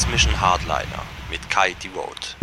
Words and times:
Transmission 0.00 0.40
Hardliner 0.40 1.02
mit 1.30 1.50
Kai 1.50 1.74
Devote. 1.74 2.34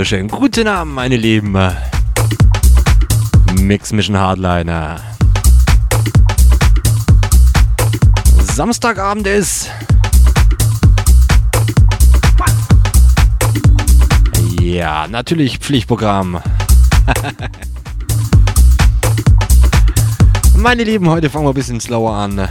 Wunderschönen 0.00 0.28
guten 0.28 0.66
Abend, 0.66 0.94
meine 0.94 1.18
Lieben. 1.18 1.58
Mix 3.60 3.92
Mission 3.92 4.16
Hardliner. 4.16 4.98
Samstagabend 8.38 9.26
ist. 9.26 9.68
Ja, 14.58 15.06
natürlich 15.06 15.58
Pflichtprogramm. 15.58 16.40
Meine 20.56 20.84
Lieben, 20.84 21.10
heute 21.10 21.28
fangen 21.28 21.44
wir 21.44 21.50
ein 21.50 21.54
bisschen 21.54 21.78
slower 21.78 22.14
an. 22.14 22.48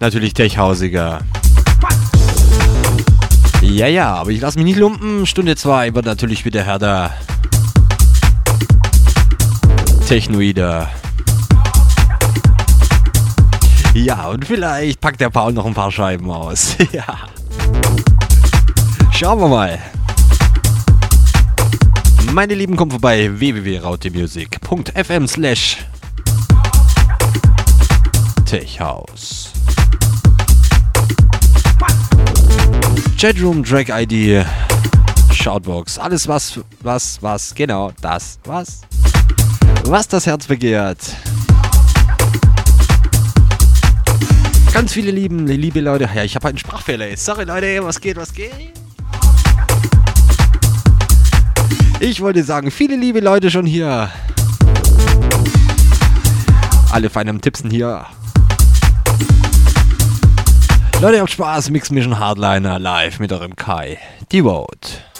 Natürlich 0.00 0.34
techhausiger. 0.34 1.22
Ja, 3.74 3.88
ja, 3.88 4.14
aber 4.14 4.30
ich 4.30 4.40
lasse 4.40 4.56
mich 4.56 4.66
nicht 4.66 4.78
lumpen. 4.78 5.26
Stunde 5.26 5.56
2 5.56 5.96
wird 5.96 6.06
natürlich 6.06 6.44
wieder 6.44 6.62
härter. 6.62 7.10
Technoider. 10.06 10.88
Ja, 13.92 14.28
und 14.28 14.44
vielleicht 14.44 15.00
packt 15.00 15.20
der 15.20 15.30
Paul 15.30 15.52
noch 15.54 15.66
ein 15.66 15.74
paar 15.74 15.90
Scheiben 15.90 16.30
aus. 16.30 16.76
ja. 16.92 17.04
Schauen 19.10 19.40
wir 19.40 19.48
mal. 19.48 19.80
Meine 22.32 22.54
Lieben, 22.54 22.76
kommt 22.76 22.92
vorbei 22.92 23.28
www.rautemusic.fm 23.40 25.26
slash 25.26 25.78
Techhouse. 28.46 29.50
Chatroom, 33.16 33.64
Track 33.64 33.88
ID, 33.88 34.44
Shoutbox, 35.32 35.98
alles 35.98 36.28
was, 36.28 36.60
was, 36.82 37.22
was, 37.22 37.54
genau, 37.54 37.92
das, 38.00 38.38
was, 38.44 38.82
was 39.84 40.08
das 40.08 40.26
Herz 40.26 40.46
begehrt. 40.46 40.98
Ganz 44.72 44.92
viele 44.92 45.12
lieben, 45.12 45.46
liebe 45.46 45.80
Leute. 45.80 46.08
Ja, 46.14 46.24
ich 46.24 46.34
habe 46.34 46.48
einen 46.48 46.58
Sprachfehler 46.58 47.08
jetzt. 47.08 47.24
Sorry 47.24 47.44
Leute, 47.44 47.82
was 47.84 48.00
geht, 48.00 48.16
was 48.16 48.32
geht? 48.32 48.52
Ich 52.00 52.20
wollte 52.20 52.42
sagen, 52.42 52.70
viele 52.70 52.96
liebe 52.96 53.20
Leute 53.20 53.50
schon 53.50 53.66
hier. 53.66 54.10
Alle 56.90 57.08
fein 57.08 57.28
am 57.28 57.40
Tippsen 57.40 57.70
hier. 57.70 58.04
Leute, 61.04 61.20
habt 61.20 61.32
Spaß. 61.32 61.68
Mix 61.68 61.90
Mission 61.90 62.18
Hardliner 62.18 62.78
live 62.78 63.20
mit 63.20 63.30
eurem 63.30 63.54
Kai. 63.54 63.98
Devote. 64.32 64.88
to? 64.88 65.13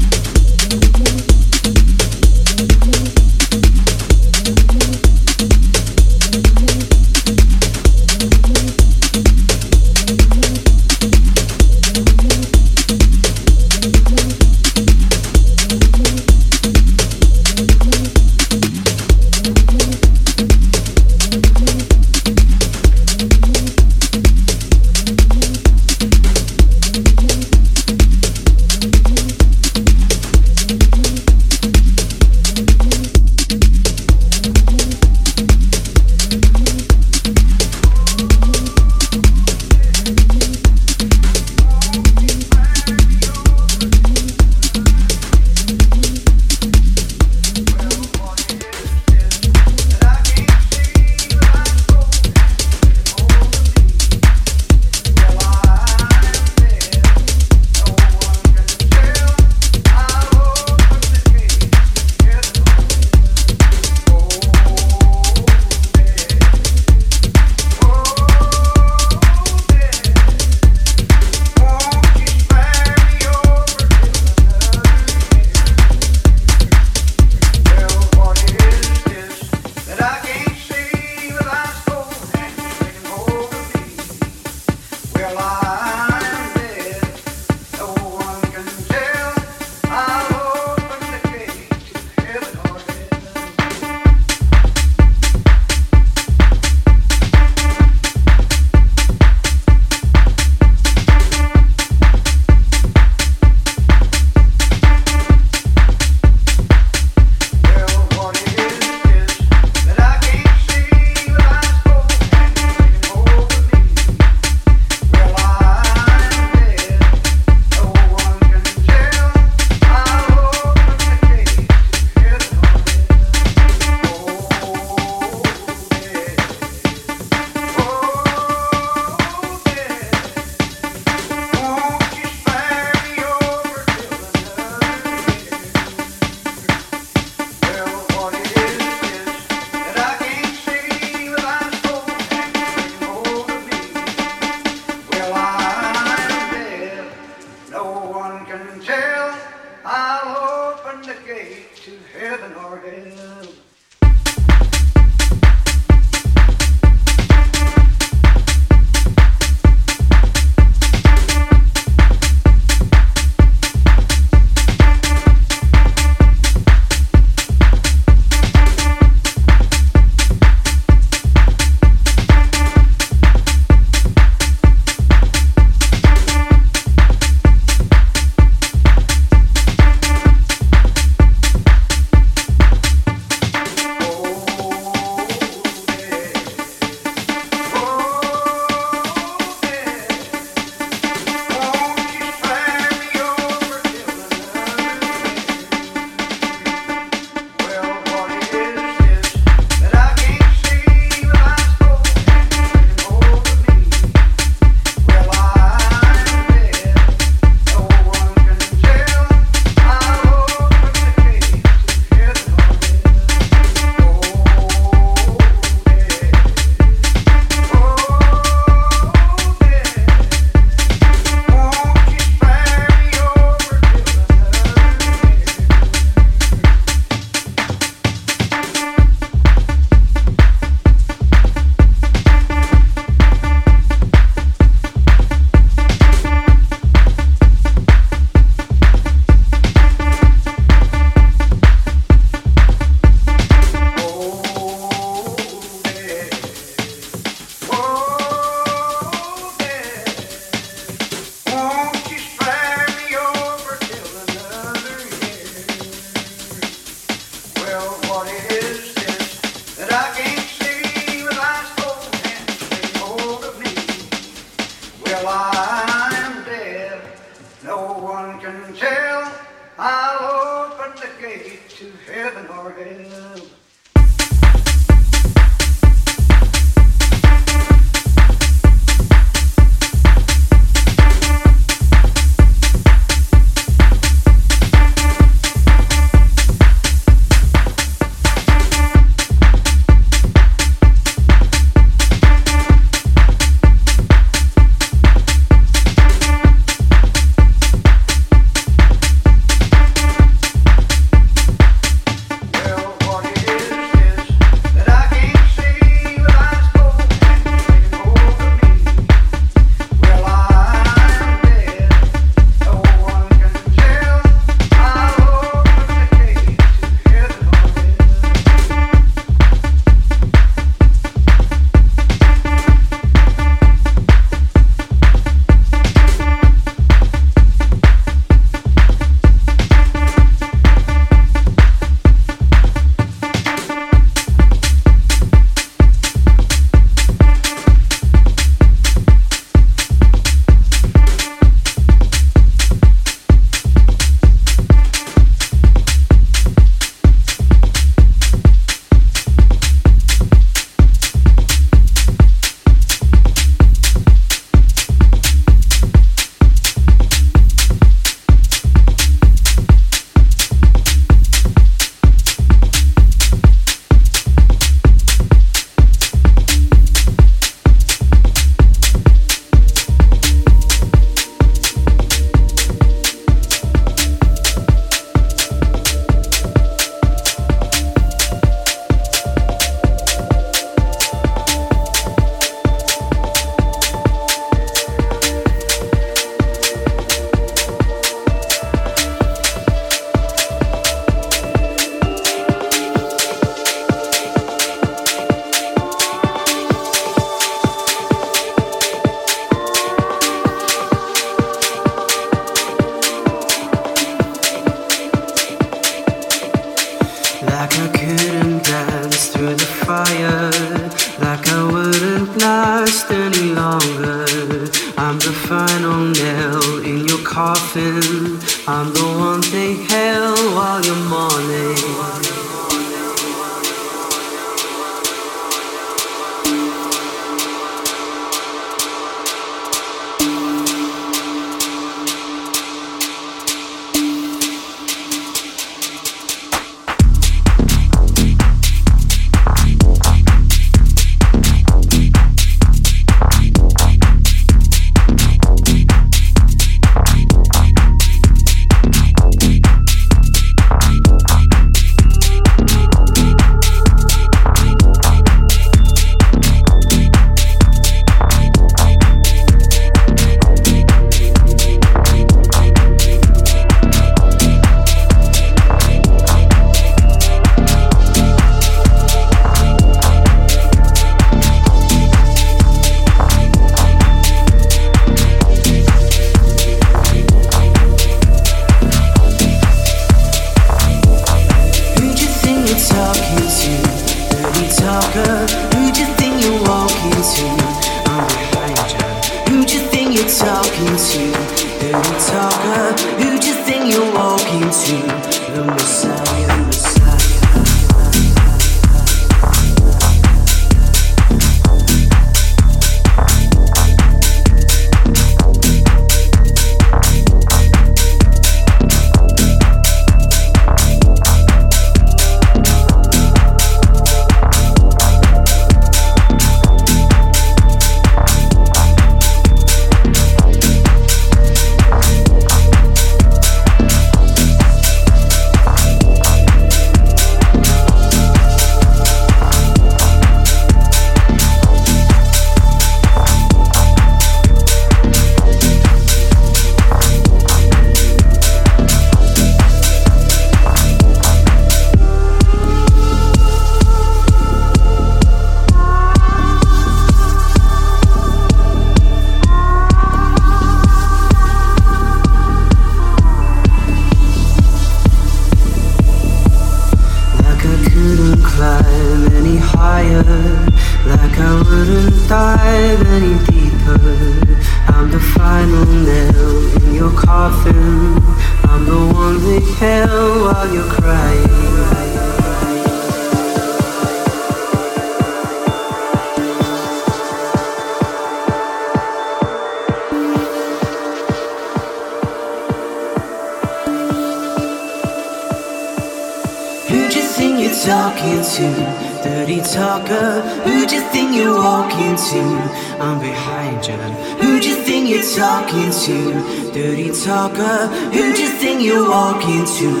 into 599.51 600.00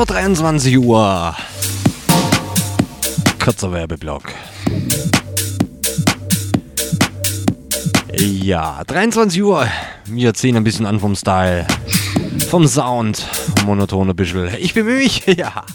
vor 0.00 0.06
23 0.06 0.78
Uhr. 0.78 1.36
Kurzer 3.38 3.70
Werbeblock. 3.70 4.32
Ja, 8.16 8.82
23 8.86 9.42
Uhr. 9.42 9.66
Wir 10.06 10.32
ziehen 10.32 10.56
ein 10.56 10.64
bisschen 10.64 10.86
an 10.86 11.00
vom 11.00 11.14
Style, 11.14 11.66
vom 12.48 12.66
Sound, 12.66 13.26
monotone 13.66 14.14
bisschen. 14.14 14.48
Ich 14.58 14.72
bemühe 14.72 14.96
mich, 14.96 15.26
ja. 15.36 15.66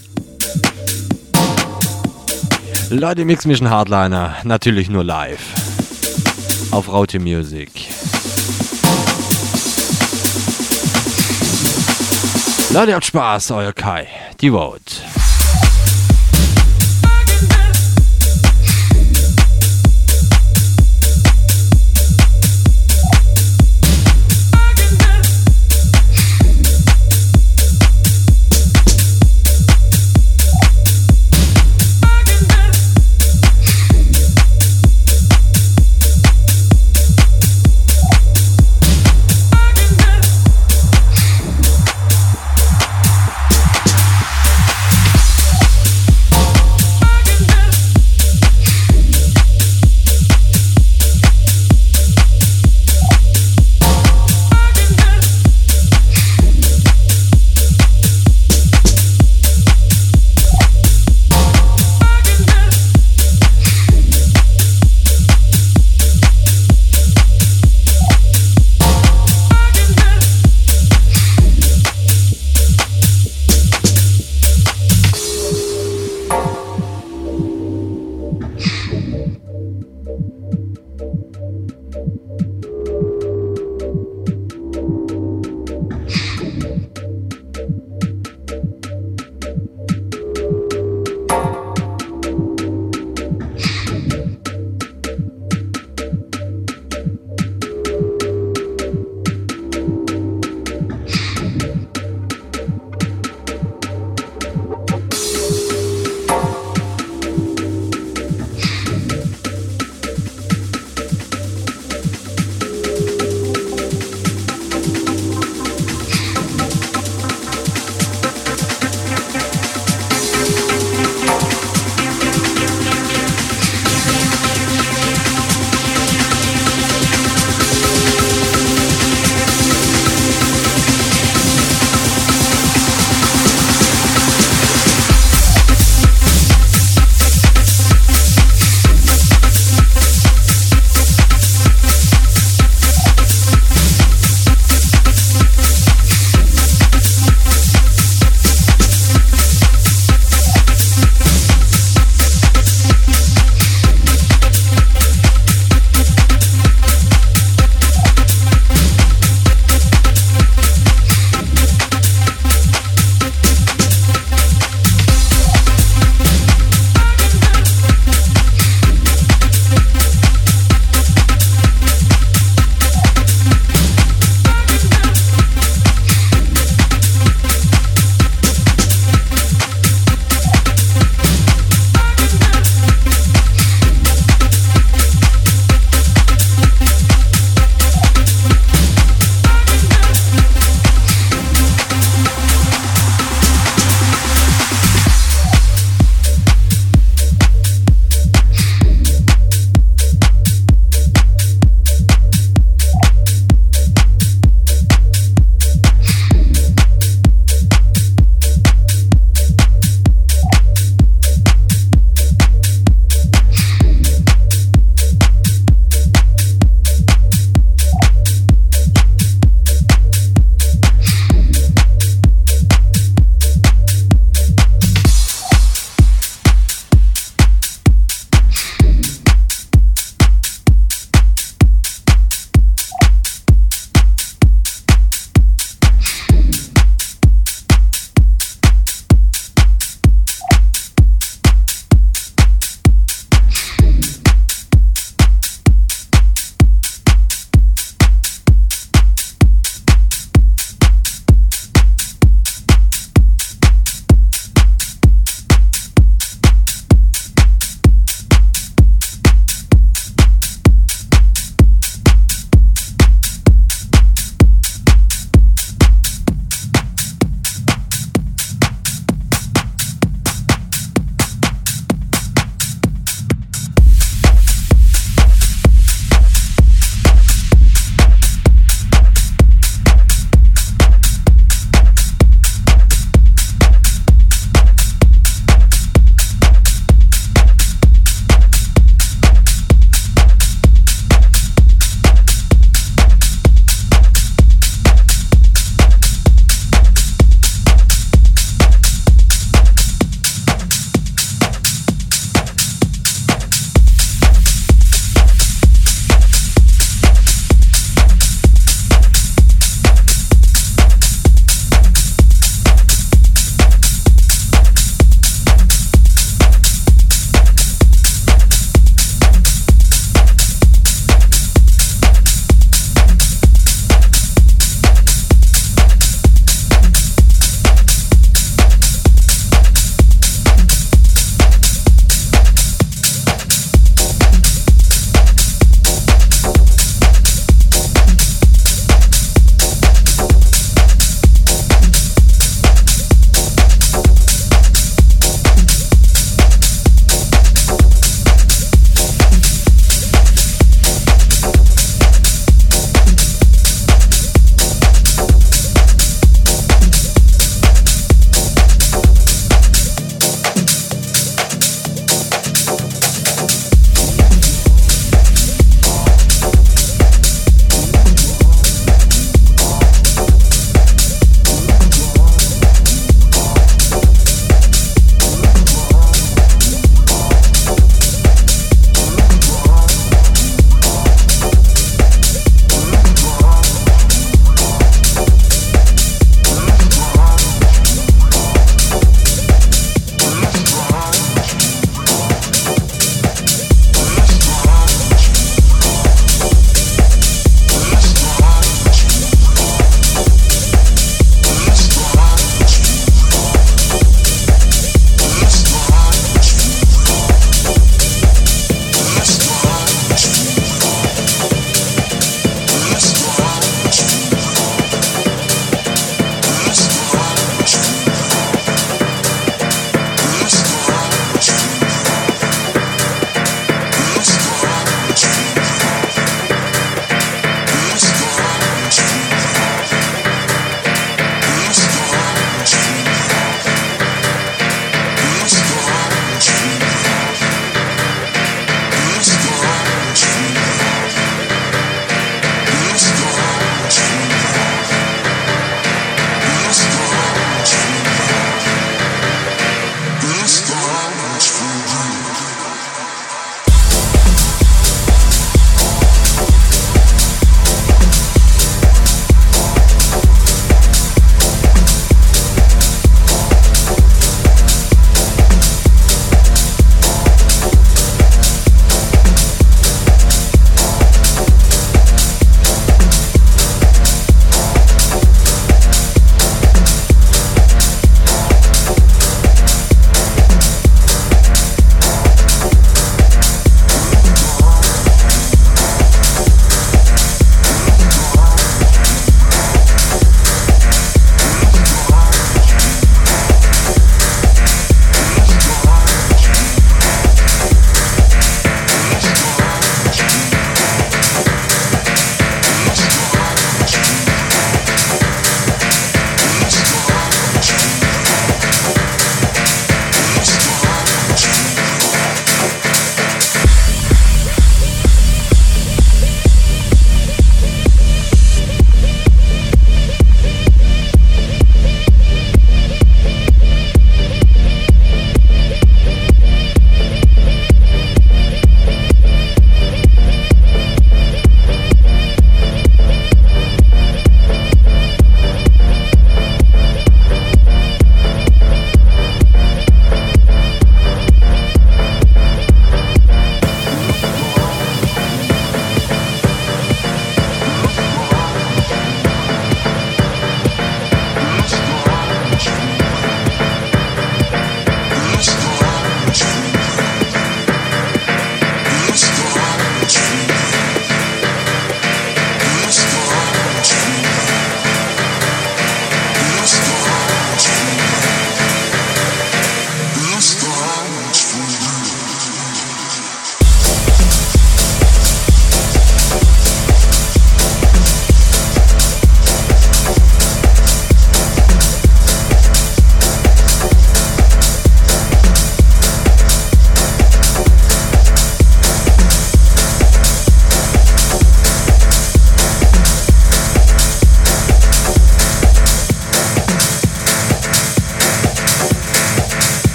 Leute, 2.90 3.24
Mix 3.24 3.44
Mission 3.44 3.70
Hardliner, 3.70 4.34
natürlich 4.42 4.90
nur 4.90 5.04
live. 5.04 5.38
Auf 6.72 6.88
Raute 6.88 7.20
Music. 7.20 7.70
Leute, 12.76 12.92
habt 12.94 13.06
Spaß, 13.06 13.52
euer 13.52 13.72
Kai, 13.72 14.06
die 14.42 14.50
Vote. 14.52 14.85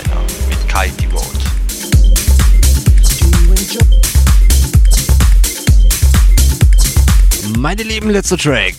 Hardliner 0.00 0.20
mit 0.48 0.68
Kai 0.68 0.88
Devote. 1.00 1.26
Meine 7.58 7.82
lieben, 7.82 8.10
letzter 8.10 8.38
Track. 8.38 8.74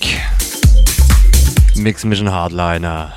Mix 1.76 2.03
Mission 2.03 2.31
Hardliner. 2.31 3.14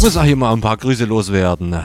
Muss 0.00 0.16
auch 0.16 0.22
hier 0.22 0.36
mal 0.36 0.52
ein 0.52 0.60
paar 0.60 0.76
Grüße 0.76 1.04
loswerden. 1.04 1.76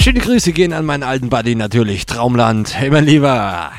Schöne 0.00 0.20
Grüße 0.20 0.52
gehen 0.52 0.72
an 0.72 0.84
meinen 0.84 1.02
alten 1.02 1.28
Buddy 1.30 1.54
natürlich. 1.54 2.06
Traumland, 2.06 2.74
hey 2.78 2.90
mein 2.90 3.04
Lieber. 3.04 3.72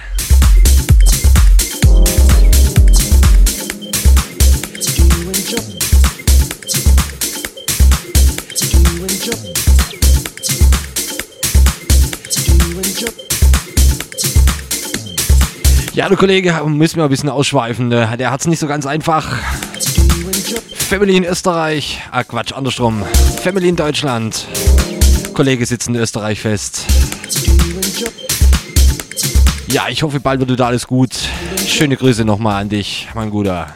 Ja, 15.99 16.07
du 16.07 16.15
Kollege, 16.15 16.53
müssen 16.65 16.95
wir 16.95 17.03
ein 17.03 17.09
bisschen 17.09 17.27
ausschweifen. 17.27 17.89
Ne? 17.89 18.15
Der 18.17 18.31
hat 18.31 18.39
es 18.39 18.47
nicht 18.47 18.59
so 18.59 18.67
ganz 18.67 18.85
einfach. 18.85 19.35
Family 20.73 21.17
in 21.17 21.25
Österreich. 21.25 21.99
Ah, 22.09 22.23
Quatsch, 22.23 22.53
andersrum. 22.53 23.03
Family 23.43 23.67
in 23.67 23.75
Deutschland. 23.75 24.47
Kollege 25.33 25.65
sitzt 25.65 25.89
in 25.89 25.95
Österreich 25.95 26.39
fest. 26.39 26.85
Ja, 29.67 29.89
ich 29.89 30.01
hoffe, 30.01 30.21
bald 30.21 30.39
wird 30.39 30.57
da 30.57 30.67
alles 30.67 30.87
gut. 30.87 31.11
Schöne 31.67 31.97
Grüße 31.97 32.23
nochmal 32.23 32.61
an 32.61 32.69
dich, 32.69 33.09
mein 33.13 33.29
Guter. 33.29 33.67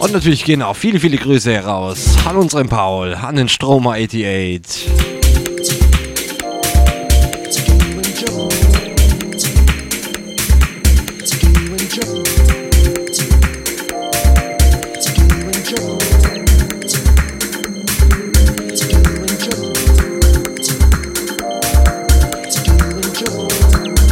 Und 0.00 0.12
natürlich 0.12 0.44
gehen 0.44 0.62
auch 0.62 0.74
viele, 0.74 0.98
viele 0.98 1.16
Grüße 1.16 1.52
heraus 1.52 2.16
an 2.24 2.38
unseren 2.38 2.68
Paul, 2.68 3.14
an 3.14 3.36
den 3.36 3.48
Stromer 3.48 3.92
88. 3.92 5.15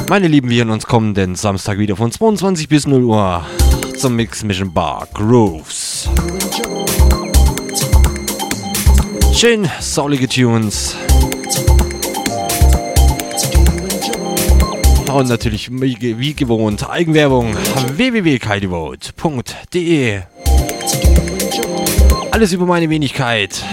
Meine 0.08 0.28
Lieben, 0.28 0.48
wir 0.50 0.58
hören 0.58 0.70
uns 0.70 0.86
kommenden 0.86 1.34
Samstag 1.34 1.78
wieder 1.78 1.96
von 1.96 2.12
22 2.12 2.68
bis 2.68 2.86
0 2.86 3.02
Uhr 3.04 3.44
zum 3.96 4.16
Mix 4.16 4.44
Mission 4.44 4.70
Bar 4.72 5.08
Grooves. 5.14 6.10
Schön 9.34 9.66
saulige 9.80 10.28
Tunes. 10.28 10.94
Und 15.12 15.28
natürlich 15.28 15.70
wie 15.70 16.34
gewohnt 16.34 16.88
Eigenwerbung 16.88 17.56
www.kaidevote.de 17.96 20.20
Alles 22.30 22.52
über 22.52 22.66
meine 22.66 22.88
Wenigkeit. 22.90 23.64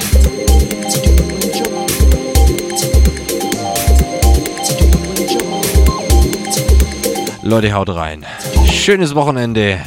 Leute, 7.44 7.74
haut 7.74 7.90
rein. 7.90 8.26
Schönes 8.72 9.16
Wochenende. 9.16 9.80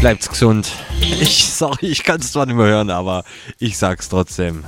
Bleibt's 0.00 0.30
gesund. 0.30 0.72
Ich, 0.98 1.50
sorry, 1.52 1.86
ich 1.86 2.04
kann 2.04 2.20
es 2.20 2.32
zwar 2.32 2.46
nicht 2.46 2.56
mehr 2.56 2.66
hören, 2.66 2.90
aber 2.90 3.22
ich 3.58 3.76
sag's 3.76 4.08
trotzdem. 4.08 4.64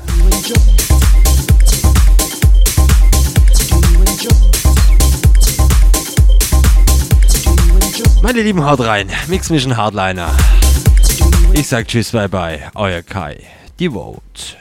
Meine 8.22 8.42
Lieben, 8.42 8.64
haut 8.64 8.80
rein. 8.80 9.08
Mix 9.28 9.48
Mission 9.48 9.76
Hardliner. 9.76 10.30
Ich 11.54 11.66
sag 11.66 11.88
Tschüss, 11.88 12.12
bye 12.12 12.28
bye. 12.28 12.60
Euer 12.74 13.02
Kai. 13.02 13.38
Die 13.78 13.88
Vote. 13.88 14.56